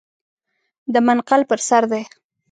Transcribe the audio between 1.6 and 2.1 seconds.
سر دی.